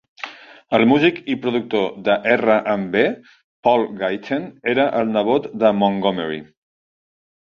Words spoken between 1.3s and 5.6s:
i productor de R and B, Paul Gayten, era el nebot